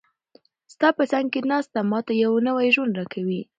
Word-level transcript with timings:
ستا 0.73 0.87
په 0.97 1.03
څنګ 1.11 1.27
کې 1.33 1.41
ناسته، 1.51 1.79
ما 1.91 1.99
ته 2.05 2.13
یو 2.23 2.31
نوی 2.47 2.67
ژوند 2.75 2.91
راکوي. 2.99 3.41